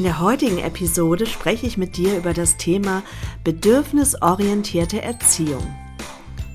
[0.00, 3.02] In der heutigen Episode spreche ich mit dir über das Thema
[3.44, 5.62] bedürfnisorientierte Erziehung.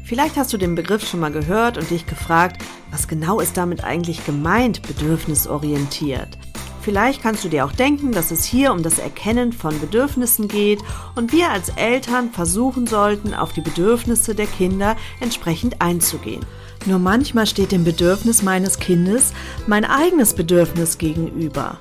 [0.03, 3.83] Vielleicht hast du den Begriff schon mal gehört und dich gefragt, was genau ist damit
[3.83, 6.39] eigentlich gemeint, bedürfnisorientiert?
[6.81, 10.79] Vielleicht kannst du dir auch denken, dass es hier um das Erkennen von Bedürfnissen geht
[11.13, 16.43] und wir als Eltern versuchen sollten, auf die Bedürfnisse der Kinder entsprechend einzugehen.
[16.87, 19.33] Nur manchmal steht dem Bedürfnis meines Kindes
[19.67, 21.77] mein eigenes Bedürfnis gegenüber.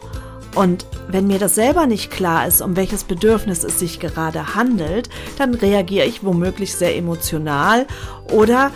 [0.54, 5.08] Und wenn mir das selber nicht klar ist, um welches Bedürfnis es sich gerade handelt,
[5.36, 7.86] dann reagiere ich womöglich sehr emotional
[8.32, 8.70] oder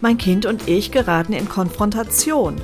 [0.00, 2.56] mein Kind und ich geraten in Konfrontation.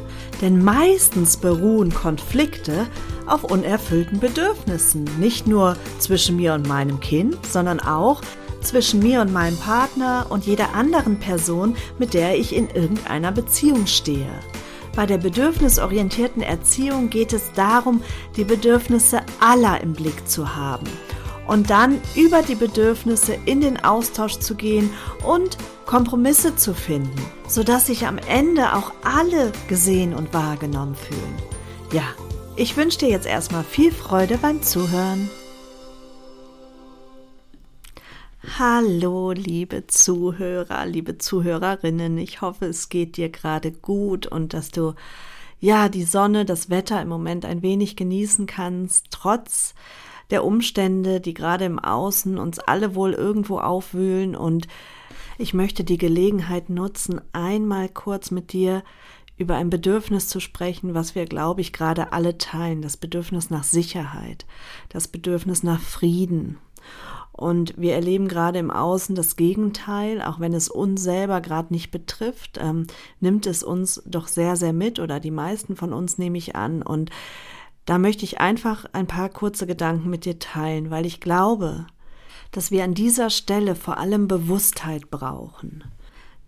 [0.42, 2.86] Denn meistens beruhen Konflikte
[3.26, 5.04] auf unerfüllten Bedürfnissen.
[5.18, 8.20] Nicht nur zwischen mir und meinem Kind, sondern auch
[8.62, 13.86] zwischen mir und meinem Partner und jeder anderen Person, mit der ich in irgendeiner Beziehung
[13.86, 14.30] stehe.
[14.94, 18.02] Bei der bedürfnisorientierten Erziehung geht es darum,
[18.36, 20.88] die Bedürfnisse aller im Blick zu haben
[21.46, 24.90] und dann über die Bedürfnisse in den Austausch zu gehen
[25.24, 31.34] und Kompromisse zu finden, sodass sich am Ende auch alle gesehen und wahrgenommen fühlen.
[31.92, 32.04] Ja,
[32.54, 35.28] ich wünsche dir jetzt erstmal viel Freude beim Zuhören.
[38.62, 42.18] Hallo, liebe Zuhörer, liebe Zuhörerinnen.
[42.18, 44.92] Ich hoffe, es geht dir gerade gut und dass du
[45.60, 49.74] ja die Sonne, das Wetter im Moment ein wenig genießen kannst, trotz
[50.28, 54.36] der Umstände, die gerade im Außen uns alle wohl irgendwo aufwühlen.
[54.36, 54.68] Und
[55.38, 58.82] ich möchte die Gelegenheit nutzen, einmal kurz mit dir
[59.38, 62.82] über ein Bedürfnis zu sprechen, was wir, glaube ich, gerade alle teilen.
[62.82, 64.44] Das Bedürfnis nach Sicherheit,
[64.90, 66.58] das Bedürfnis nach Frieden.
[67.40, 71.90] Und wir erleben gerade im Außen das Gegenteil, auch wenn es uns selber gerade nicht
[71.90, 72.86] betrifft, ähm,
[73.18, 76.82] nimmt es uns doch sehr, sehr mit oder die meisten von uns nehme ich an.
[76.82, 77.08] Und
[77.86, 81.86] da möchte ich einfach ein paar kurze Gedanken mit dir teilen, weil ich glaube,
[82.52, 85.84] dass wir an dieser Stelle vor allem Bewusstheit brauchen.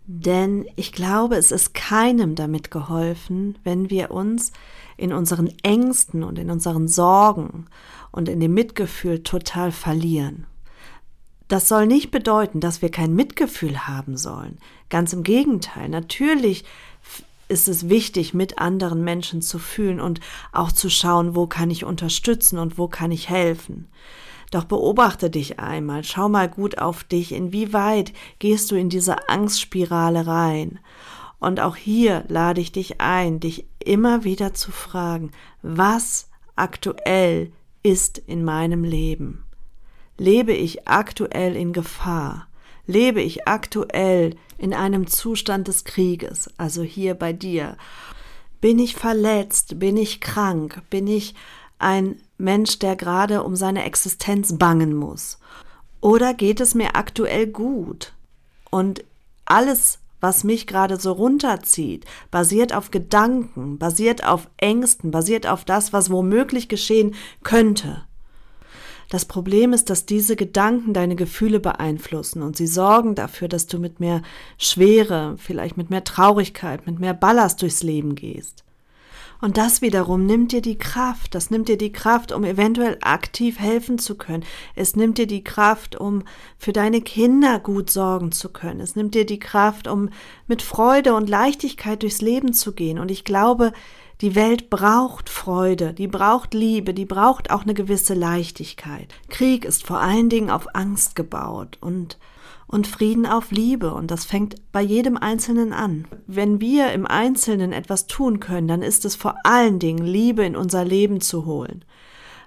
[0.05, 4.51] Denn ich glaube, es ist keinem damit geholfen, wenn wir uns
[4.95, 7.65] in unseren Ängsten und in unseren Sorgen
[8.11, 10.45] und in dem Mitgefühl total verlieren.
[11.53, 14.57] Das soll nicht bedeuten, dass wir kein Mitgefühl haben sollen.
[14.89, 15.87] Ganz im Gegenteil.
[15.87, 16.65] Natürlich
[17.47, 20.19] ist es wichtig, mit anderen Menschen zu fühlen und
[20.51, 23.87] auch zu schauen, wo kann ich unterstützen und wo kann ich helfen.
[24.49, 30.25] Doch beobachte dich einmal, schau mal gut auf dich, inwieweit gehst du in diese Angstspirale
[30.25, 30.79] rein.
[31.37, 35.29] Und auch hier lade ich dich ein, dich immer wieder zu fragen,
[35.61, 37.51] was aktuell
[37.83, 39.42] ist in meinem Leben.
[40.17, 42.47] Lebe ich aktuell in Gefahr?
[42.85, 47.77] Lebe ich aktuell in einem Zustand des Krieges, also hier bei dir?
[48.61, 49.79] Bin ich verletzt?
[49.79, 50.81] Bin ich krank?
[50.89, 51.33] Bin ich
[51.79, 55.39] ein Mensch, der gerade um seine Existenz bangen muss?
[55.99, 58.13] Oder geht es mir aktuell gut?
[58.69, 59.03] Und
[59.45, 65.91] alles, was mich gerade so runterzieht, basiert auf Gedanken, basiert auf Ängsten, basiert auf das,
[65.91, 68.03] was womöglich geschehen könnte.
[69.13, 73.77] Das Problem ist, dass diese Gedanken deine Gefühle beeinflussen und sie sorgen dafür, dass du
[73.77, 74.23] mit mehr
[74.57, 78.63] Schwere, vielleicht mit mehr Traurigkeit, mit mehr Ballast durchs Leben gehst.
[79.39, 83.59] Und das wiederum nimmt dir die Kraft, das nimmt dir die Kraft, um eventuell aktiv
[83.59, 84.45] helfen zu können.
[84.73, 86.23] Es nimmt dir die Kraft, um
[86.57, 88.79] für deine Kinder gut sorgen zu können.
[88.79, 90.09] Es nimmt dir die Kraft, um
[90.47, 92.97] mit Freude und Leichtigkeit durchs Leben zu gehen.
[92.97, 93.73] Und ich glaube,
[94.21, 99.13] die Welt braucht Freude, die braucht Liebe, die braucht auch eine gewisse Leichtigkeit.
[99.29, 102.17] Krieg ist vor allen Dingen auf Angst gebaut und
[102.73, 103.93] und Frieden auf Liebe.
[103.93, 106.05] Und das fängt bei jedem Einzelnen an.
[106.25, 110.55] Wenn wir im Einzelnen etwas tun können, dann ist es vor allen Dingen Liebe in
[110.55, 111.85] unser Leben zu holen.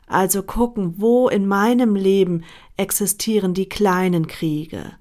[0.09, 2.43] Also gucken, wo in meinem Leben
[2.77, 4.93] existieren die kleinen Kriege.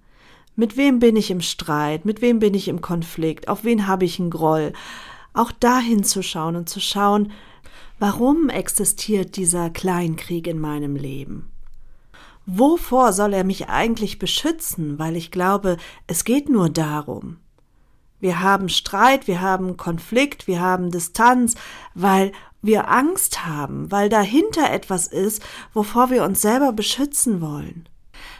[0.55, 2.05] Mit wem bin ich im Streit?
[2.05, 3.47] Mit wem bin ich im Konflikt?
[3.47, 4.73] Auf wen habe ich einen Groll?
[5.35, 7.31] Auch dahin zu schauen und zu schauen,
[7.99, 11.51] warum existiert dieser Kleinkrieg in meinem Leben?
[12.45, 14.99] Wovor soll er mich eigentlich beschützen?
[14.99, 15.77] Weil ich glaube,
[16.07, 17.37] es geht nur darum.
[18.19, 21.55] Wir haben Streit, wir haben Konflikt, wir haben Distanz,
[21.93, 22.31] weil
[22.61, 25.43] wir Angst haben, weil dahinter etwas ist,
[25.73, 27.87] wovor wir uns selber beschützen wollen.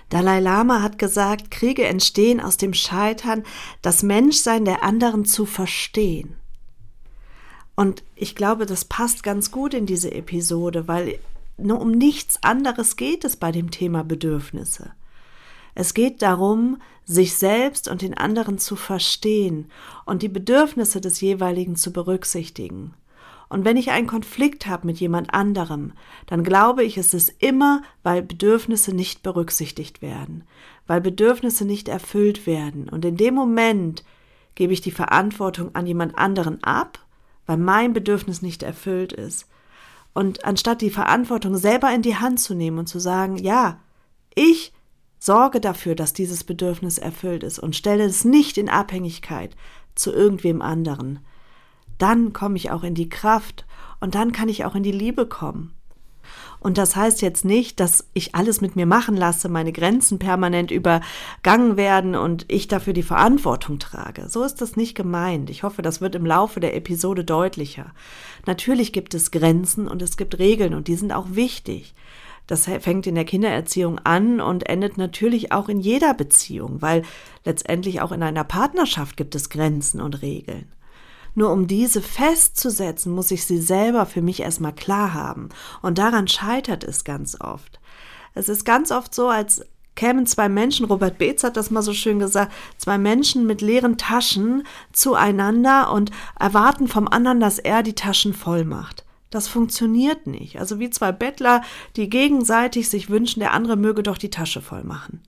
[0.10, 3.44] Dalai Lama hat gesagt, Kriege entstehen aus dem Scheitern,
[3.82, 6.36] das Menschsein der anderen zu verstehen.
[7.76, 11.20] Und ich glaube, das passt ganz gut in diese Episode, weil
[11.58, 14.92] nur um nichts anderes geht es bei dem Thema Bedürfnisse.
[15.74, 19.70] Es geht darum, sich selbst und den anderen zu verstehen
[20.06, 22.94] und die Bedürfnisse des jeweiligen zu berücksichtigen.
[23.48, 25.94] Und wenn ich einen Konflikt habe mit jemand anderem,
[26.26, 30.46] dann glaube ich, es ist immer, weil Bedürfnisse nicht berücksichtigt werden,
[30.88, 32.90] weil Bedürfnisse nicht erfüllt werden.
[32.90, 34.04] Und in dem Moment
[34.56, 37.05] gebe ich die Verantwortung an jemand anderen ab,
[37.46, 39.48] weil mein Bedürfnis nicht erfüllt ist.
[40.14, 43.80] Und anstatt die Verantwortung selber in die Hand zu nehmen und zu sagen, ja,
[44.34, 44.74] ich
[45.20, 49.56] sorge dafür, dass dieses Bedürfnis erfüllt ist und stelle es nicht in Abhängigkeit
[49.96, 51.20] zu irgendwem anderen,
[51.98, 53.66] dann komme ich auch in die Kraft
[54.00, 55.74] und dann kann ich auch in die Liebe kommen.
[56.66, 60.72] Und das heißt jetzt nicht, dass ich alles mit mir machen lasse, meine Grenzen permanent
[60.72, 64.30] übergangen werden und ich dafür die Verantwortung trage.
[64.30, 65.52] So ist das nicht gemeint.
[65.52, 67.94] Ich hoffe, das wird im Laufe der Episode deutlicher.
[68.48, 71.94] Natürlich gibt es Grenzen und es gibt Regeln und die sind auch wichtig.
[72.48, 77.04] Das fängt in der Kindererziehung an und endet natürlich auch in jeder Beziehung, weil
[77.44, 80.66] letztendlich auch in einer Partnerschaft gibt es Grenzen und Regeln.
[81.36, 85.50] Nur um diese festzusetzen, muss ich sie selber für mich erstmal klar haben.
[85.82, 87.80] Und daran scheitert es ganz oft.
[88.34, 89.66] Es ist ganz oft so, als
[89.96, 93.98] kämen zwei Menschen, Robert Beetz hat das mal so schön gesagt, zwei Menschen mit leeren
[93.98, 99.06] Taschen zueinander und erwarten vom anderen, dass er die Taschen voll macht.
[99.30, 100.60] Das funktioniert nicht.
[100.60, 101.62] Also wie zwei Bettler,
[101.96, 105.22] die gegenseitig sich wünschen, der andere möge doch die Tasche voll machen.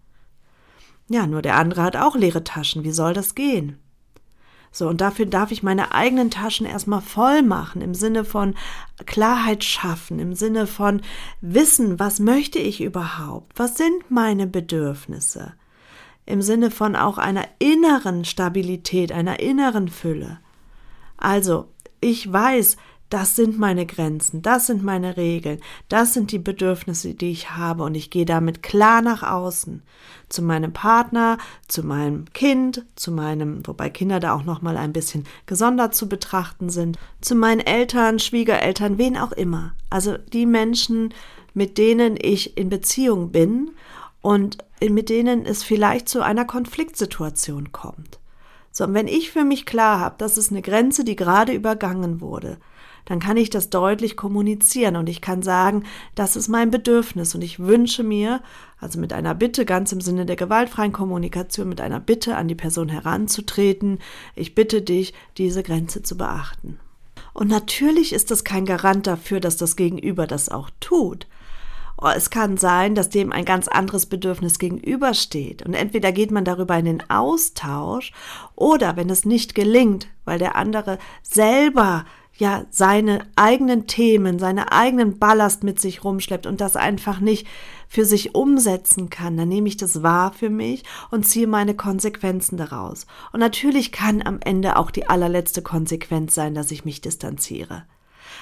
[1.10, 2.84] Ja, nur der andere hat auch leere Taschen.
[2.84, 3.78] Wie soll das gehen?
[4.72, 8.56] So, und dafür darf ich meine eigenen Taschen erstmal voll machen, im Sinne von
[9.06, 11.02] Klarheit schaffen, im Sinne von
[11.42, 13.58] Wissen, was möchte ich überhaupt?
[13.58, 15.54] Was sind meine Bedürfnisse?
[16.26, 20.40] Im Sinne von auch einer inneren Stabilität, einer inneren Fülle.
[21.16, 21.70] Also,
[22.02, 22.78] ich weiß,
[23.10, 27.84] das sind meine Grenzen, das sind meine Regeln, das sind die Bedürfnisse, die ich habe
[27.84, 29.82] und ich gehe damit klar nach außen.
[30.28, 31.38] Zu meinem Partner,
[31.68, 36.10] zu meinem Kind, zu meinem, wobei Kinder da auch noch mal ein bisschen gesondert zu
[36.10, 39.74] betrachten sind, zu meinen Eltern, Schwiegereltern, wen auch immer.
[39.90, 41.14] Also die Menschen,
[41.54, 43.72] mit denen ich in Beziehung bin
[44.22, 48.20] und mit denen es vielleicht zu einer Konfliktsituation kommt.
[48.72, 52.22] So, und wenn ich für mich klar habe, das ist eine Grenze, die gerade übergangen
[52.22, 52.58] wurde,
[53.08, 55.84] dann kann ich das deutlich kommunizieren und ich kann sagen,
[56.14, 58.42] das ist mein Bedürfnis und ich wünsche mir,
[58.80, 62.56] also mit einer Bitte ganz im Sinne der gewaltfreien Kommunikation, mit einer Bitte an die
[62.56, 64.00] Person heranzutreten,
[64.36, 66.80] ich bitte dich, diese Grenze zu beachten.
[67.34, 71.28] Und natürlich ist das kein Garant dafür, dass das Gegenüber das auch tut.
[72.00, 75.66] Oh, es kann sein, dass dem ein ganz anderes Bedürfnis gegenübersteht.
[75.66, 78.12] Und entweder geht man darüber in den Austausch
[78.56, 82.06] oder wenn es nicht gelingt, weil der andere selber
[82.38, 87.48] ja seine eigenen Themen, seine eigenen Ballast mit sich rumschleppt und das einfach nicht
[87.88, 92.58] für sich umsetzen kann, dann nehme ich das wahr für mich und ziehe meine Konsequenzen
[92.58, 93.06] daraus.
[93.32, 97.86] Und natürlich kann am Ende auch die allerletzte Konsequenz sein, dass ich mich distanziere.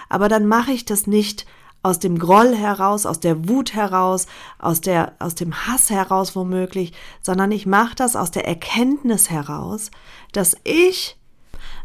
[0.09, 1.45] Aber dann mache ich das nicht
[1.83, 4.25] aus dem Groll heraus, aus der Wut heraus,
[4.57, 9.91] aus der, aus dem Hass heraus womöglich, sondern ich mache das aus der Erkenntnis heraus,
[10.31, 11.15] dass ich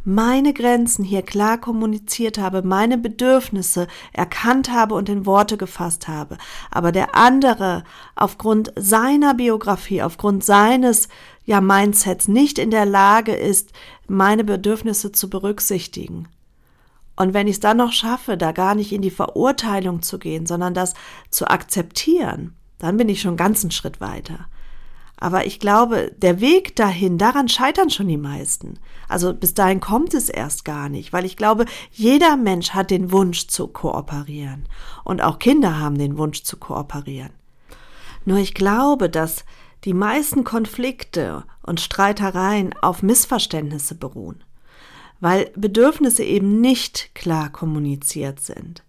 [0.04, 6.38] meine Grenzen hier klar kommuniziert habe, meine Bedürfnisse erkannt habe und in Worte gefasst habe,
[6.70, 7.84] aber der andere
[8.16, 11.08] aufgrund seiner Biografie, aufgrund seines
[11.44, 13.72] ja Mindsets nicht in der Lage ist,
[14.08, 16.28] meine Bedürfnisse zu berücksichtigen.
[17.16, 20.46] Und wenn ich es dann noch schaffe, da gar nicht in die Verurteilung zu gehen,
[20.46, 20.94] sondern das
[21.28, 24.46] zu akzeptieren, dann bin ich schon einen Schritt weiter.
[25.20, 28.78] Aber ich glaube, der Weg dahin, daran scheitern schon die meisten.
[29.06, 33.12] Also bis dahin kommt es erst gar nicht, weil ich glaube, jeder Mensch hat den
[33.12, 34.66] Wunsch zu kooperieren.
[35.04, 37.32] Und auch Kinder haben den Wunsch zu kooperieren.
[38.24, 39.44] Nur ich glaube, dass
[39.84, 44.42] die meisten Konflikte und Streitereien auf Missverständnisse beruhen,
[45.20, 48.82] weil Bedürfnisse eben nicht klar kommuniziert sind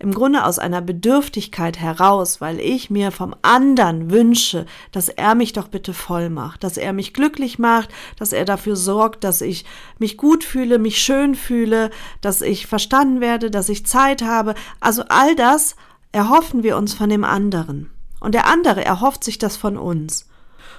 [0.00, 5.52] im Grunde aus einer Bedürftigkeit heraus, weil ich mir vom anderen wünsche, dass er mich
[5.52, 9.66] doch bitte voll macht, dass er mich glücklich macht, dass er dafür sorgt, dass ich
[9.98, 11.90] mich gut fühle, mich schön fühle,
[12.22, 14.54] dass ich verstanden werde, dass ich Zeit habe.
[14.80, 15.76] Also all das
[16.12, 17.90] erhoffen wir uns von dem anderen.
[18.20, 20.26] Und der andere erhofft sich das von uns.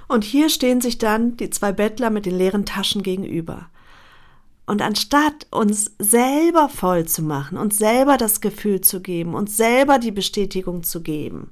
[0.08, 3.70] Und hier stehen sich dann die zwei Bettler mit den leeren Taschen gegenüber.
[4.66, 10.00] Und anstatt uns selber voll zu machen, uns selber das Gefühl zu geben, uns selber
[10.00, 11.52] die Bestätigung zu geben,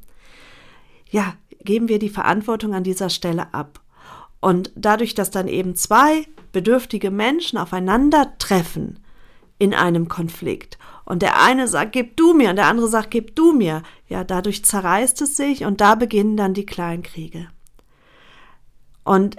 [1.10, 3.82] ja, geben wir die Verantwortung an dieser Stelle ab.
[4.40, 9.00] Und dadurch, dass dann eben zwei bedürftige Menschen aufeinandertreffen
[9.58, 10.78] in einem Konflikt
[11.10, 14.24] und der eine sagt, gib du mir und der andere sagt, gib du mir, ja,
[14.24, 17.48] dadurch zerreißt es sich und da beginnen dann die Kleinkriege.
[19.04, 19.38] Und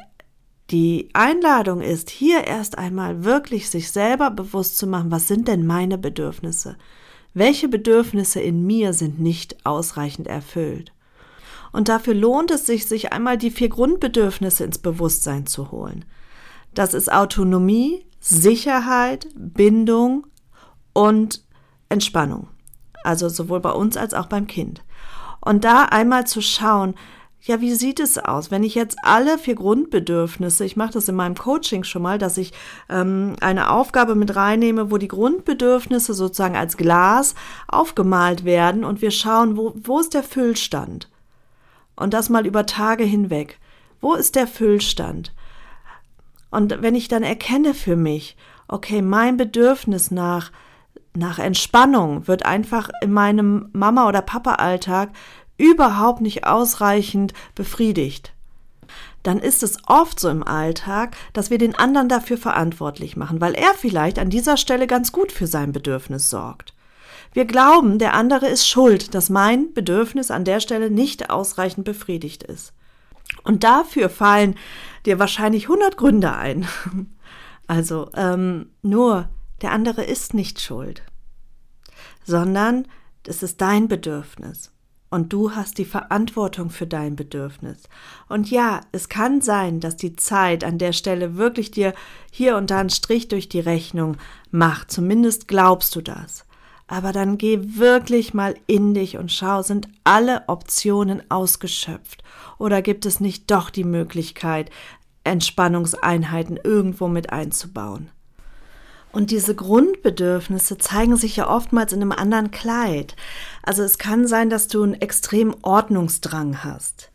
[0.71, 5.67] die Einladung ist, hier erst einmal wirklich sich selber bewusst zu machen, was sind denn
[5.67, 6.77] meine Bedürfnisse?
[7.35, 10.93] Welche Bedürfnisse in mir sind nicht ausreichend erfüllt?
[11.73, 16.05] Und dafür lohnt es sich, sich einmal die vier Grundbedürfnisse ins Bewusstsein zu holen.
[16.75, 20.27] Das ist Autonomie, Sicherheit, Bindung
[20.93, 21.45] und
[21.89, 22.49] Entspannung.
[23.03, 24.83] Also sowohl bei uns als auch beim Kind.
[25.41, 26.95] Und da einmal zu schauen,
[27.43, 31.15] ja, wie sieht es aus, wenn ich jetzt alle vier Grundbedürfnisse, ich mache das in
[31.15, 32.53] meinem Coaching schon mal, dass ich
[32.91, 37.35] ähm, eine Aufgabe mit reinnehme, wo die Grundbedürfnisse sozusagen als Glas
[37.67, 41.09] aufgemalt werden und wir schauen, wo, wo ist der Füllstand?
[41.97, 43.59] Und das mal über Tage hinweg.
[44.01, 45.33] Wo ist der Füllstand?
[46.51, 48.37] Und wenn ich dann erkenne für mich,
[48.69, 50.51] okay, mein Bedürfnis nach,
[51.15, 55.11] nach Entspannung wird einfach in meinem Mama- oder Papa-Alltag
[55.61, 58.33] überhaupt nicht ausreichend befriedigt,
[59.23, 63.55] dann ist es oft so im Alltag, dass wir den anderen dafür verantwortlich machen, weil
[63.55, 66.75] er vielleicht an dieser Stelle ganz gut für sein Bedürfnis sorgt.
[67.33, 72.43] Wir glauben, der andere ist schuld, dass mein Bedürfnis an der Stelle nicht ausreichend befriedigt
[72.43, 72.73] ist.
[73.45, 74.57] Und dafür fallen
[75.07, 76.67] dir wahrscheinlich 100 Gründe ein.
[77.67, 79.29] Also ähm, nur,
[79.63, 81.05] der andere ist nicht schuld,
[82.25, 82.89] sondern
[83.25, 84.73] es ist dein Bedürfnis.
[85.11, 87.89] Und du hast die Verantwortung für dein Bedürfnis.
[88.29, 91.95] Und ja, es kann sein, dass die Zeit an der Stelle wirklich dir
[92.31, 94.17] hier und da einen Strich durch die Rechnung
[94.53, 94.93] macht.
[94.93, 96.47] Zumindest glaubst du das.
[96.87, 102.23] Aber dann geh wirklich mal in dich und schau, sind alle Optionen ausgeschöpft?
[102.59, 104.71] Oder gibt es nicht doch die Möglichkeit,
[105.25, 108.11] Entspannungseinheiten irgendwo mit einzubauen?
[109.13, 113.17] Und diese Grundbedürfnisse zeigen sich ja oftmals in einem anderen Kleid.
[113.63, 117.11] Also es kann sein, dass du einen extremen Ordnungsdrang hast.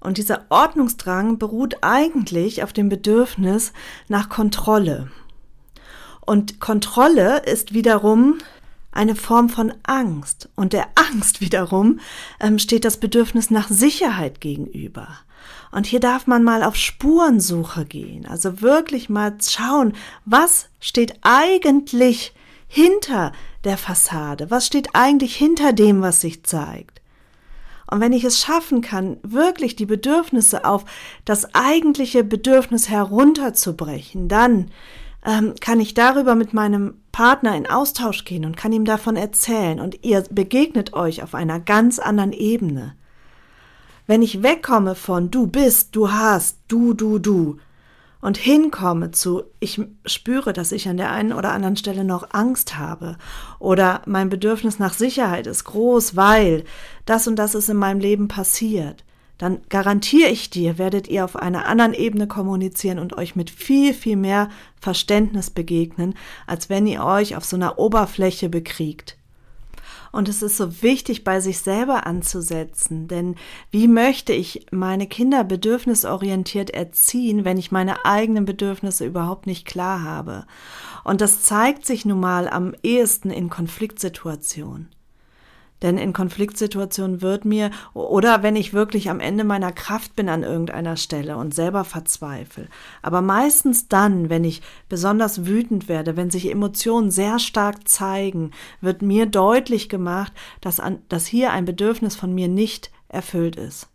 [0.00, 3.72] Und dieser Ordnungsdrang beruht eigentlich auf dem Bedürfnis
[4.08, 5.10] nach Kontrolle.
[6.20, 8.38] Und Kontrolle ist wiederum
[8.92, 10.48] eine Form von Angst.
[10.56, 12.00] Und der Angst wiederum
[12.40, 15.08] ähm, steht das Bedürfnis nach Sicherheit gegenüber.
[15.72, 19.94] Und hier darf man mal auf Spurensuche gehen, also wirklich mal schauen,
[20.24, 22.34] was steht eigentlich
[22.66, 23.32] hinter
[23.64, 27.00] der Fassade, was steht eigentlich hinter dem, was sich zeigt.
[27.90, 30.84] Und wenn ich es schaffen kann, wirklich die Bedürfnisse auf
[31.24, 34.70] das eigentliche Bedürfnis herunterzubrechen, dann
[35.26, 39.80] ähm, kann ich darüber mit meinem Partner in Austausch gehen und kann ihm davon erzählen
[39.80, 42.94] und ihr begegnet euch auf einer ganz anderen Ebene.
[44.10, 47.58] Wenn ich wegkomme von du bist, du hast, du, du, du
[48.20, 52.76] und hinkomme zu ich spüre, dass ich an der einen oder anderen Stelle noch Angst
[52.76, 53.18] habe
[53.60, 56.64] oder mein Bedürfnis nach Sicherheit ist groß, weil
[57.06, 59.04] das und das ist in meinem Leben passiert,
[59.38, 63.94] dann garantiere ich dir, werdet ihr auf einer anderen Ebene kommunizieren und euch mit viel,
[63.94, 64.48] viel mehr
[64.80, 66.14] Verständnis begegnen,
[66.48, 69.19] als wenn ihr euch auf so einer Oberfläche bekriegt.
[70.12, 73.36] Und es ist so wichtig, bei sich selber anzusetzen, denn
[73.70, 80.02] wie möchte ich meine Kinder bedürfnisorientiert erziehen, wenn ich meine eigenen Bedürfnisse überhaupt nicht klar
[80.02, 80.46] habe?
[81.04, 84.88] Und das zeigt sich nun mal am ehesten in Konfliktsituationen.
[85.82, 90.42] Denn in Konfliktsituationen wird mir, oder wenn ich wirklich am Ende meiner Kraft bin an
[90.42, 92.68] irgendeiner Stelle und selber verzweifle,
[93.02, 99.02] aber meistens dann, wenn ich besonders wütend werde, wenn sich Emotionen sehr stark zeigen, wird
[99.02, 103.88] mir deutlich gemacht, dass, an, dass hier ein Bedürfnis von mir nicht erfüllt ist.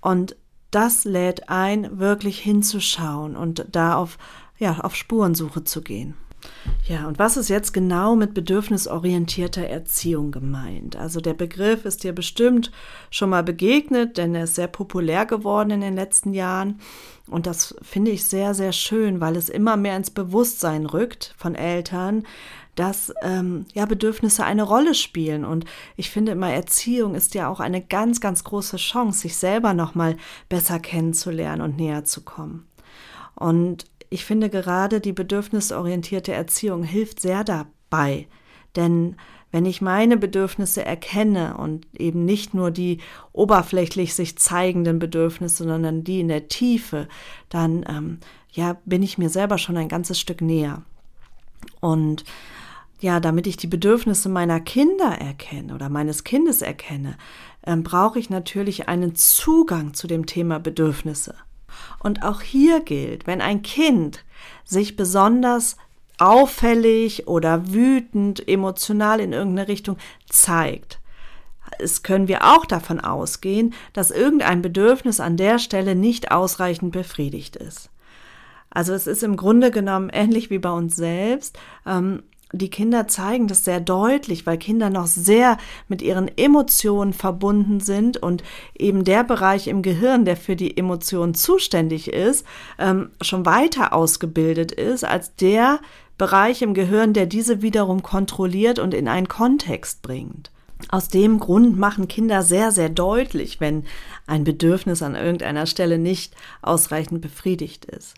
[0.00, 0.36] Und
[0.70, 4.18] das lädt ein, wirklich hinzuschauen und da auf,
[4.58, 6.14] ja, auf Spurensuche zu gehen.
[6.86, 10.96] Ja, und was ist jetzt genau mit bedürfnisorientierter Erziehung gemeint?
[10.96, 12.72] Also der Begriff ist dir bestimmt
[13.10, 16.80] schon mal begegnet, denn er ist sehr populär geworden in den letzten Jahren.
[17.28, 21.54] Und das finde ich sehr, sehr schön, weil es immer mehr ins Bewusstsein rückt von
[21.54, 22.24] Eltern,
[22.74, 25.44] dass ähm, ja Bedürfnisse eine Rolle spielen.
[25.44, 25.66] Und
[25.96, 30.16] ich finde immer, Erziehung ist ja auch eine ganz, ganz große Chance, sich selber nochmal
[30.48, 32.66] besser kennenzulernen und näher zu kommen.
[33.34, 38.26] Und ich finde gerade die bedürfnisorientierte Erziehung hilft sehr dabei,
[38.76, 39.16] denn
[39.52, 42.98] wenn ich meine Bedürfnisse erkenne und eben nicht nur die
[43.32, 47.08] oberflächlich sich zeigenden Bedürfnisse, sondern die in der Tiefe,
[47.48, 48.18] dann ähm,
[48.52, 50.82] ja bin ich mir selber schon ein ganzes Stück näher.
[51.80, 52.24] Und
[53.00, 57.16] ja, damit ich die Bedürfnisse meiner Kinder erkenne oder meines Kindes erkenne,
[57.62, 61.34] äh, brauche ich natürlich einen Zugang zu dem Thema Bedürfnisse.
[61.98, 64.24] Und auch hier gilt, wenn ein Kind
[64.64, 65.76] sich besonders
[66.18, 69.96] auffällig oder wütend, emotional in irgendeine Richtung
[70.28, 71.00] zeigt,
[71.78, 77.56] es können wir auch davon ausgehen, dass irgendein Bedürfnis an der Stelle nicht ausreichend befriedigt
[77.56, 77.90] ist.
[78.70, 81.58] Also es ist im Grunde genommen ähnlich wie bei uns selbst.
[81.86, 85.56] Ähm, die Kinder zeigen das sehr deutlich, weil Kinder noch sehr
[85.88, 88.42] mit ihren Emotionen verbunden sind und
[88.76, 92.44] eben der Bereich im Gehirn, der für die Emotionen zuständig ist,
[92.78, 95.80] ähm, schon weiter ausgebildet ist als der
[96.18, 100.50] Bereich im Gehirn, der diese wiederum kontrolliert und in einen Kontext bringt.
[100.88, 103.84] Aus dem Grund machen Kinder sehr, sehr deutlich, wenn
[104.26, 108.14] ein Bedürfnis an irgendeiner Stelle nicht ausreichend befriedigt ist.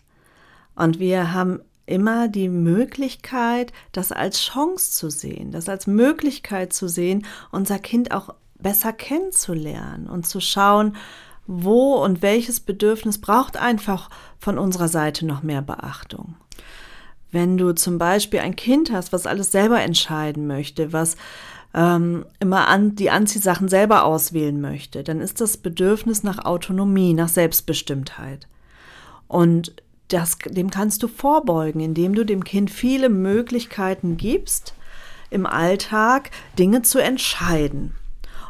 [0.75, 6.87] Und wir haben immer die Möglichkeit, das als Chance zu sehen, das als Möglichkeit zu
[6.87, 10.95] sehen, unser Kind auch besser kennenzulernen und zu schauen,
[11.45, 14.09] wo und welches Bedürfnis braucht einfach
[14.39, 16.35] von unserer Seite noch mehr Beachtung.
[17.31, 21.17] Wenn du zum Beispiel ein Kind hast, was alles selber entscheiden möchte, was
[21.73, 27.29] ähm, immer an, die Anziehsachen selber auswählen möchte, dann ist das Bedürfnis nach Autonomie, nach
[27.29, 28.47] Selbstbestimmtheit.
[29.27, 29.73] Und
[30.07, 34.73] das, dem kannst du vorbeugen, indem du dem Kind viele Möglichkeiten gibst,
[35.29, 37.95] im Alltag Dinge zu entscheiden.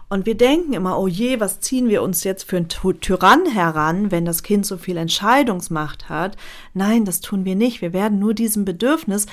[0.09, 4.11] Und wir denken immer, oh je, was ziehen wir uns jetzt für einen Tyrann heran,
[4.11, 6.37] wenn das Kind so viel Entscheidungsmacht hat?
[6.75, 7.81] Nein, das tun wir nicht.
[7.81, 9.25] Wir werden nur diesem Bedürfnis,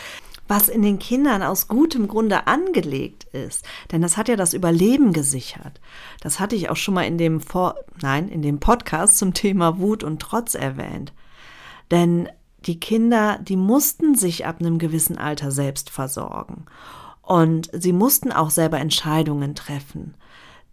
[0.49, 3.65] was in den Kindern aus gutem Grunde angelegt ist.
[3.93, 5.81] Denn das hat ja das Überleben gesichert.
[6.23, 9.79] Das hatte ich auch schon mal in dem Vor nein, in dem Podcast zum Thema
[9.79, 11.13] Wut und Trotz erwähnt.
[11.91, 12.29] Denn
[12.67, 16.67] die Kinder, die mussten sich ab einem gewissen Alter selbst versorgen.
[17.23, 20.15] Und sie mussten auch selber Entscheidungen treffen.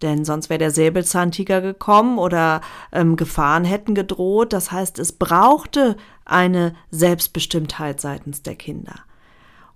[0.01, 4.53] Denn sonst wäre der Säbelzahntiger gekommen oder ähm, Gefahren hätten gedroht.
[4.53, 8.95] Das heißt, es brauchte eine Selbstbestimmtheit seitens der Kinder.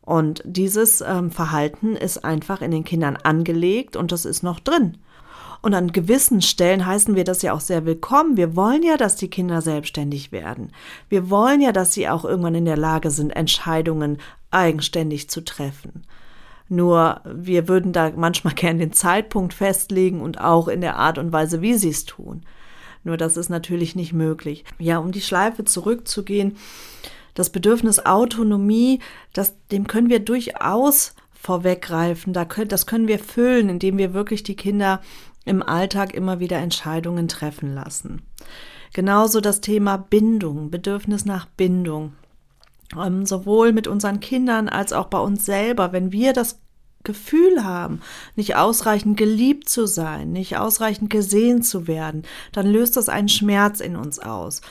[0.01, 4.97] Und dieses ähm, Verhalten ist einfach in den Kindern angelegt und das ist noch drin.
[5.61, 8.35] Und an gewissen Stellen heißen wir das ja auch sehr willkommen.
[8.35, 10.71] Wir wollen ja, dass die Kinder selbstständig werden.
[11.07, 14.17] Wir wollen ja, dass sie auch irgendwann in der Lage sind, Entscheidungen
[14.49, 16.03] eigenständig zu treffen.
[16.67, 21.31] Nur wir würden da manchmal gern den Zeitpunkt festlegen und auch in der Art und
[21.31, 22.41] Weise, wie sie es tun.
[23.03, 24.63] Nur das ist natürlich nicht möglich.
[24.79, 26.57] Ja, um die Schleife zurückzugehen,
[27.33, 28.99] das Bedürfnis Autonomie,
[29.33, 32.33] das, dem können wir durchaus vorweggreifen.
[32.33, 35.01] Da können, das können wir füllen, indem wir wirklich die Kinder
[35.45, 38.21] im Alltag immer wieder Entscheidungen treffen lassen.
[38.93, 42.13] Genauso das Thema Bindung, Bedürfnis nach Bindung.
[42.97, 46.59] Ähm, sowohl mit unseren Kindern als auch bei uns selber, wenn wir das
[47.03, 48.01] Gefühl haben,
[48.35, 53.79] nicht ausreichend geliebt zu sein, nicht ausreichend gesehen zu werden, dann löst das einen Schmerz
[53.79, 54.61] in uns aus.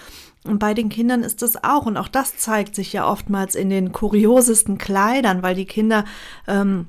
[0.45, 3.69] Und bei den Kindern ist das auch, und auch das zeigt sich ja oftmals in
[3.69, 6.05] den kuriosesten Kleidern, weil die Kinder
[6.47, 6.87] ähm,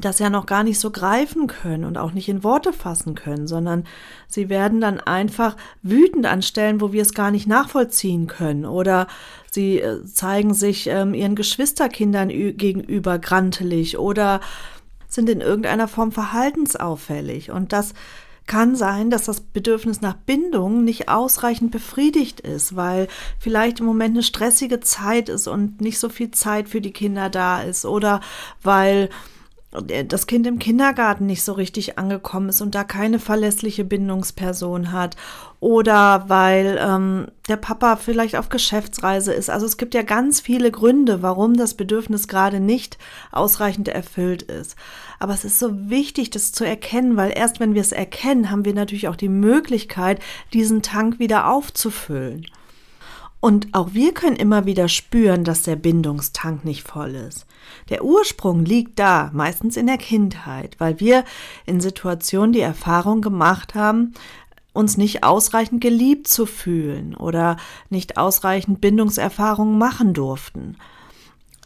[0.00, 3.46] das ja noch gar nicht so greifen können und auch nicht in Worte fassen können,
[3.46, 3.84] sondern
[4.26, 8.64] sie werden dann einfach wütend an Stellen, wo wir es gar nicht nachvollziehen können.
[8.64, 9.06] Oder
[9.50, 14.40] sie äh, zeigen sich ähm, ihren Geschwisterkindern gegenüber grantelig oder
[15.08, 17.50] sind in irgendeiner Form verhaltensauffällig.
[17.50, 17.92] Und das
[18.46, 24.14] kann sein, dass das Bedürfnis nach Bindung nicht ausreichend befriedigt ist, weil vielleicht im Moment
[24.14, 28.20] eine stressige Zeit ist und nicht so viel Zeit für die Kinder da ist oder
[28.62, 29.10] weil
[29.72, 35.16] das Kind im Kindergarten nicht so richtig angekommen ist und da keine verlässliche Bindungsperson hat
[35.60, 39.48] oder weil ähm, der Papa vielleicht auf Geschäftsreise ist.
[39.48, 42.98] Also es gibt ja ganz viele Gründe, warum das Bedürfnis gerade nicht
[43.30, 44.76] ausreichend erfüllt ist.
[45.18, 48.66] Aber es ist so wichtig, das zu erkennen, weil erst wenn wir es erkennen, haben
[48.66, 50.20] wir natürlich auch die Möglichkeit,
[50.52, 52.46] diesen Tank wieder aufzufüllen.
[53.44, 57.44] Und auch wir können immer wieder spüren, dass der Bindungstank nicht voll ist.
[57.88, 61.24] Der Ursprung liegt da, meistens in der Kindheit, weil wir
[61.66, 64.14] in Situationen die Erfahrung gemacht haben,
[64.72, 67.56] uns nicht ausreichend geliebt zu fühlen oder
[67.90, 70.76] nicht ausreichend Bindungserfahrungen machen durften.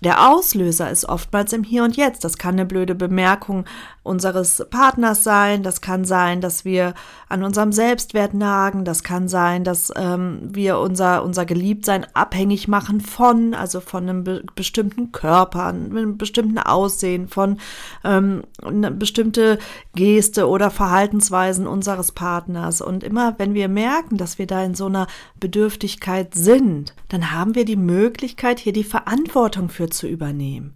[0.03, 2.25] Der Auslöser ist oftmals im Hier und Jetzt.
[2.25, 3.67] Das kann eine blöde Bemerkung
[4.07, 5.63] unseres Partners sein.
[5.63, 6.95] Das kann sein, dass wir
[7.29, 8.85] an unserem Selbstwert nagen.
[8.85, 14.25] Das kann sein, dass ähm, wir unser, unser Geliebtsein abhängig machen von, also von einem
[14.25, 17.59] be bestimmten Körper, einem bestimmten Aussehen, von
[18.05, 19.59] ähm, eine bestimmte
[19.95, 22.81] Geste oder Verhaltensweisen unseres Partners.
[22.81, 25.09] Und immer, wenn wir merken, dass wir da in so einer
[25.41, 30.75] Bedürftigkeit sind, dann haben wir die Möglichkeit, hier die Verantwortung für zu übernehmen.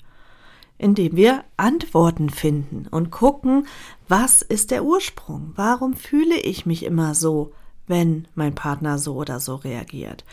[0.81, 3.67] Indem wir Antworten finden und gucken,
[4.09, 5.53] was ist der Ursprung?
[5.55, 7.53] Warum fühle ich mich immer so,
[7.87, 10.25] wenn mein Partner so oder so reagiert?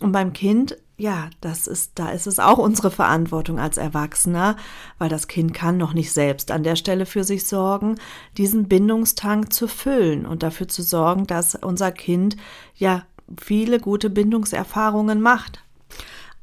[0.00, 4.56] Und beim Kind, ja, das ist, da ist es auch unsere Verantwortung als Erwachsener,
[4.98, 7.96] weil das Kind kann noch nicht selbst an der Stelle für sich sorgen,
[8.38, 12.36] diesen Bindungstank zu füllen und dafür zu sorgen, dass unser Kind
[12.74, 13.04] ja
[13.38, 15.63] viele gute Bindungserfahrungen macht.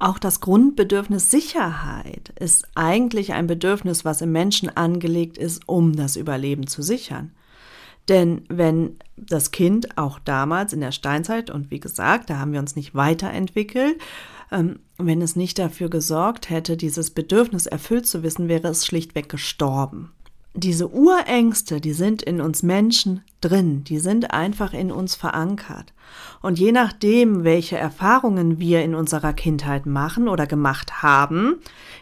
[0.02, 6.16] Auch das Grundbedürfnis Sicherheit ist eigentlich ein Bedürfnis, was im Menschen angelegt ist, um das
[6.16, 7.34] Überleben zu sichern.
[8.10, 12.60] Denn wenn das Kind auch damals in der Steinzeit, und wie gesagt, da haben wir
[12.60, 14.02] uns nicht weiterentwickelt,
[14.52, 19.30] ähm, wenn es nicht dafür gesorgt hätte, dieses Bedürfnis erfüllt zu wissen, wäre es schlichtweg
[19.30, 20.12] gestorben
[20.54, 25.94] diese Urängste, die sind in uns Menschen drin, die sind einfach in uns verankert.
[26.42, 31.60] Und je nachdem, welche Erfahrungen wir in unserer Kindheit machen oder gemacht haben,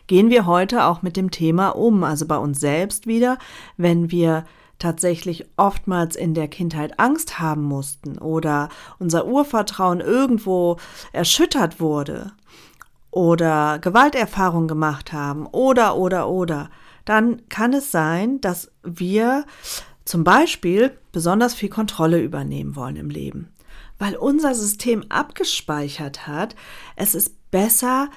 [0.08, 3.38] gehen wir heute auch mit dem Thema um, also bei uns selbst wieder,
[3.78, 4.46] wenn wir
[4.80, 10.78] tatsächlich oftmals in der Kindheit Angst haben mussten oder unser Urvertrauen irgendwo
[11.12, 12.32] erschüttert wurde
[13.12, 16.70] oder Gewalterfahrung gemacht haben oder oder oder
[17.06, 19.46] dann kann es sein, dass wir
[20.06, 23.50] zum Beispiel besonders viel Kontrolle übernehmen wollen im Leben,
[24.00, 26.56] weil unser System abgespeichert hat,
[26.96, 28.10] es ist besser,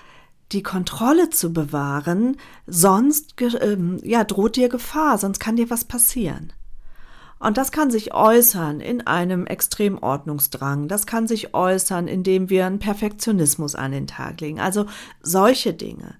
[0.53, 6.53] die Kontrolle zu bewahren, sonst ähm, ja, droht dir Gefahr, sonst kann dir was passieren.
[7.39, 10.87] Und das kann sich äußern in einem Extremordnungsdrang.
[10.87, 14.61] Das kann sich äußern, indem wir einen Perfektionismus an den Tag legen.
[14.61, 14.87] Also
[15.23, 16.15] solche Dinge.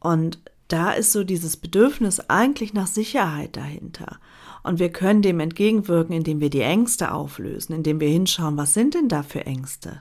[0.00, 4.18] Und da ist so dieses Bedürfnis eigentlich nach Sicherheit dahinter.
[4.64, 8.94] Und wir können dem entgegenwirken, indem wir die Ängste auflösen, indem wir hinschauen, was sind
[8.94, 10.00] denn da für Ängste?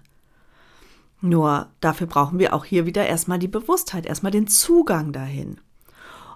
[1.21, 5.57] Nur dafür brauchen wir auch hier wieder erstmal die Bewusstheit, erstmal den Zugang dahin.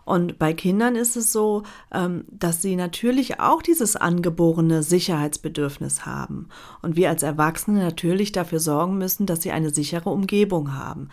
[0.04, 1.64] Und bei Kindern ist es so,
[1.94, 6.48] ähm, dass sie natürlich auch dieses angeborene Sicherheitsbedürfnis haben.
[6.82, 11.10] Und wir als Erwachsene natürlich dafür sorgen müssen, dass sie eine sichere Umgebung haben.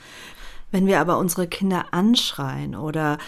[0.75, 3.19] Wenn wir aber unsere Kinder anschreien oder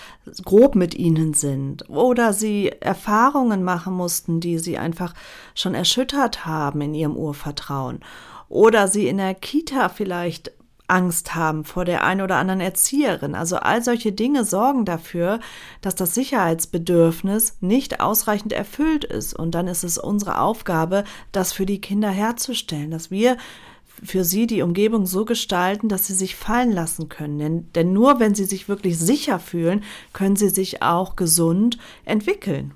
[0.45, 5.15] grob mit ihnen sind oder sie Erfahrungen machen mussten, die sie einfach
[5.55, 8.01] schon erschüttert haben in ihrem Urvertrauen
[8.49, 10.51] oder sie in der Kita vielleicht
[10.89, 13.37] Angst haben vor der einen oder anderen Erzieherin.
[13.37, 15.39] Also all solche Dinge sorgen dafür,
[15.83, 19.35] dass das Sicherheitsbedürfnis nicht ausreichend erfüllt ist.
[19.35, 23.37] Und dann ist es unsere Aufgabe, das für die Kinder herzustellen, dass wir
[24.03, 27.39] für sie die Umgebung so gestalten, dass sie sich fallen lassen können.
[27.39, 32.73] Denn, denn nur wenn sie sich wirklich sicher fühlen, können sie sich auch gesund entwickeln.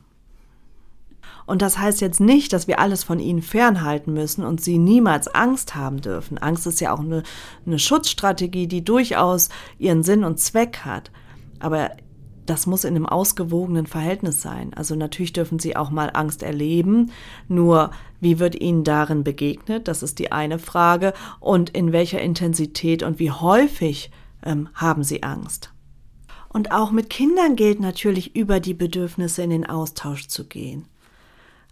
[1.47, 5.27] Und das heißt jetzt nicht, dass wir alles von ihnen fernhalten müssen und sie niemals
[5.27, 6.39] Angst haben dürfen.
[6.39, 7.25] Angst ist ja auch eine,
[7.67, 11.11] eine Schutzstrategie, die durchaus ihren Sinn und Zweck hat.
[11.59, 11.91] Aber
[12.46, 14.72] das muss in einem ausgewogenen Verhältnis sein.
[14.74, 17.12] Also natürlich dürfen sie auch mal Angst erleben,
[17.48, 23.03] nur wie wird ihnen darin begegnet, das ist die eine Frage, und in welcher Intensität
[23.03, 24.11] und wie häufig
[24.44, 25.72] ähm, haben sie Angst.
[26.48, 30.87] Und auch mit Kindern gilt natürlich über die Bedürfnisse in den Austausch zu gehen.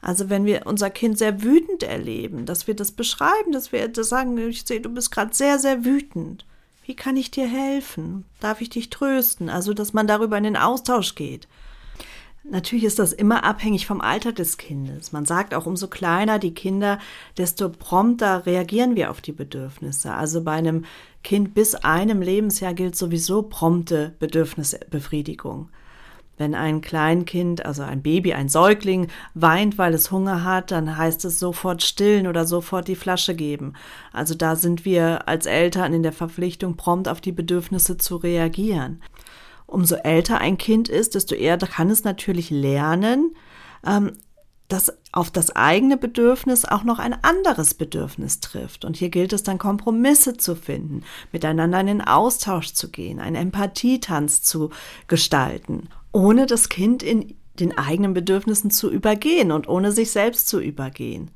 [0.00, 4.08] Also wenn wir unser Kind sehr wütend erleben, dass wir das beschreiben, dass wir das
[4.08, 6.46] sagen, ich sehe, du bist gerade sehr, sehr wütend.
[6.88, 8.24] Wie kann ich dir helfen?
[8.40, 9.50] Darf ich dich trösten?
[9.50, 11.46] Also, dass man darüber in den Austausch geht.
[12.44, 15.12] Natürlich ist das immer abhängig vom Alter des Kindes.
[15.12, 16.98] Man sagt auch, umso kleiner die Kinder,
[17.36, 20.14] desto prompter reagieren wir auf die Bedürfnisse.
[20.14, 20.86] Also bei einem
[21.22, 25.68] Kind bis einem Lebensjahr gilt sowieso prompte Bedürfnisbefriedigung.
[26.38, 31.24] Wenn ein Kleinkind, also ein Baby, ein Säugling weint, weil es Hunger hat, dann heißt
[31.24, 33.74] es sofort stillen oder sofort die Flasche geben.
[34.12, 39.02] Also da sind wir als Eltern in der Verpflichtung, prompt auf die Bedürfnisse zu reagieren.
[39.66, 43.34] Umso älter ein Kind ist, desto eher kann es natürlich lernen,
[43.84, 44.12] ähm,
[44.68, 48.84] dass auf das eigene Bedürfnis auch noch ein anderes Bedürfnis trifft.
[48.84, 53.36] Und hier gilt es dann, Kompromisse zu finden, miteinander in den Austausch zu gehen, einen
[53.36, 54.70] Empathietanz zu
[55.06, 60.60] gestalten ohne das Kind in den eigenen Bedürfnissen zu übergehen und ohne sich selbst zu
[60.60, 61.30] übergehen,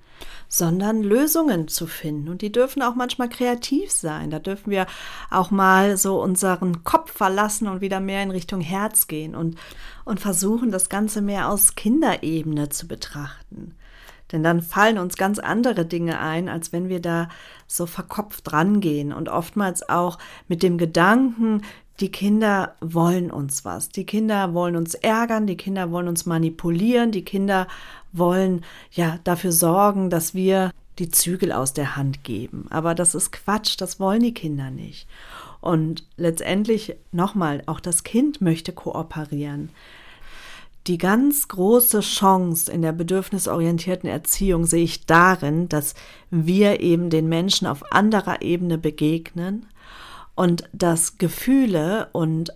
[0.48, 2.28] sondern Lösungen zu finden.
[2.28, 4.30] Und die dürfen auch manchmal kreativ sein.
[4.30, 4.87] Da dürfen wir
[5.30, 9.56] auch mal so unseren Kopf verlassen und wieder mehr in Richtung Herz gehen und,
[10.04, 13.74] und versuchen, das Ganze mehr aus Kinderebene zu betrachten.
[14.32, 17.28] Denn dann fallen uns ganz andere Dinge ein, als wenn wir da
[17.66, 21.62] so verkopft rangehen und oftmals auch mit dem Gedanken,
[22.00, 23.88] die Kinder wollen uns was.
[23.88, 27.68] Die Kinder wollen uns ärgern, die Kinder wollen uns manipulieren, die Kinder
[28.12, 32.66] wollen ja dafür sorgen, dass wir die Zügel aus der Hand geben.
[32.70, 35.07] Aber das ist Quatsch, das wollen die Kinder nicht.
[35.61, 39.70] Und letztendlich nochmal, auch das Kind möchte kooperieren.
[40.88, 45.94] Die ganz große Chance in der bedürfnisorientierten Erziehung sehe ich darin, dass
[46.31, 49.66] wir eben den Menschen auf anderer Ebene begegnen
[50.34, 52.52] und dass Gefühle und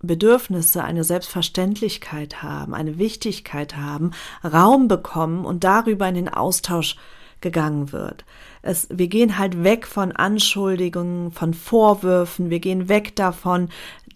[0.00, 4.12] Bedürfnisse eine Selbstverständlichkeit haben, eine Wichtigkeit haben,
[4.44, 6.96] Raum bekommen und darüber in den Austausch
[7.40, 8.24] gegangen wird.
[8.62, 13.68] Es, wir gehen halt weg von Anschuldigungen, von Vorwürfen, wir gehen weg davon,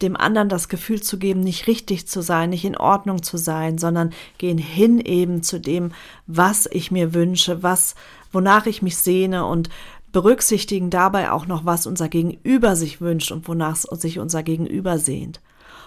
[0.03, 3.79] dem anderen das Gefühl zu geben, nicht richtig zu sein, nicht in Ordnung zu sein,
[3.79, 5.93] sondern gehen hin eben zu dem,
[6.27, 7.95] was ich mir wünsche, was,
[8.33, 9.69] wonach ich mich sehne und
[10.13, 15.41] berücksichtigen dabei auch noch, was unser Gegenüber sich wünscht und wonach sich unser Gegenüber sehnt.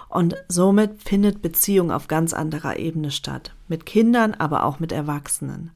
[0.09, 3.53] Und somit findet Beziehung auf ganz anderer Ebene statt.
[3.67, 5.71] Mit Kindern, aber auch mit Erwachsenen.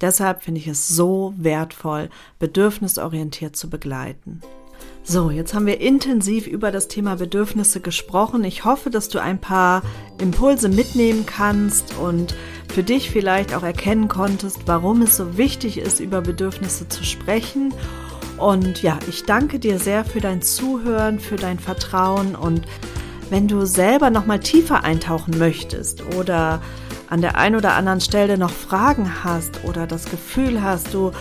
[0.00, 4.40] Deshalb finde ich es so wertvoll, bedürfnisorientiert zu begleiten.
[5.02, 8.44] So, jetzt haben wir intensiv über das Thema Bedürfnisse gesprochen.
[8.44, 9.82] Ich hoffe, dass du ein paar
[10.20, 12.34] Impulse mitnehmen kannst und
[12.72, 17.72] für dich vielleicht auch erkennen konntest, warum es so wichtig ist, über Bedürfnisse zu sprechen.
[18.36, 22.66] Und ja, ich danke dir sehr für dein Zuhören, für dein Vertrauen und
[23.30, 26.62] wenn du selber noch mal tiefer eintauchen möchtest oder
[27.10, 31.12] an der einen oder anderen Stelle noch Fragen hast oder das Gefühl hast, du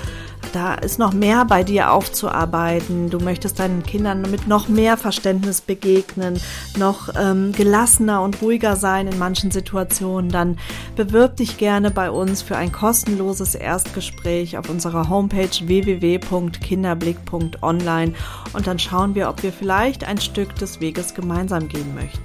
[0.53, 3.09] da ist noch mehr bei dir aufzuarbeiten.
[3.09, 6.39] Du möchtest deinen Kindern mit noch mehr Verständnis begegnen,
[6.77, 10.29] noch ähm, gelassener und ruhiger sein in manchen Situationen.
[10.31, 10.59] Dann
[10.95, 18.13] bewirb dich gerne bei uns für ein kostenloses Erstgespräch auf unserer Homepage www.kinderblick.online
[18.53, 22.21] und dann schauen wir, ob wir vielleicht ein Stück des Weges gemeinsam gehen möchten.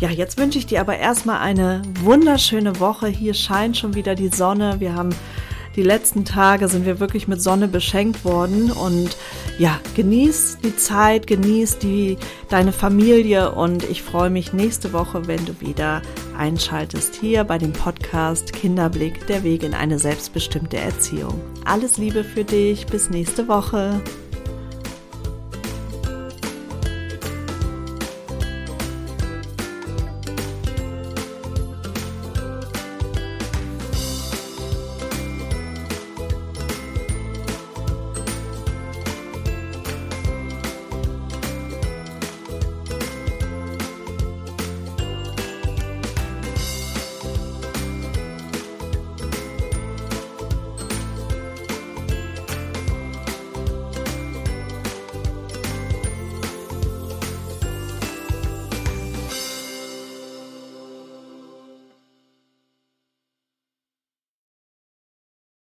[0.00, 3.06] Ja, jetzt wünsche ich dir aber erstmal eine wunderschöne Woche.
[3.06, 4.80] Hier scheint schon wieder die Sonne.
[4.80, 5.14] Wir haben
[5.76, 9.16] die letzten Tage sind wir wirklich mit Sonne beschenkt worden und
[9.58, 12.16] ja, genieß die Zeit, genieß die,
[12.48, 16.02] deine Familie und ich freue mich nächste Woche, wenn du wieder
[16.36, 21.40] einschaltest hier bei dem Podcast Kinderblick, der Weg in eine selbstbestimmte Erziehung.
[21.64, 24.00] Alles Liebe für dich, bis nächste Woche.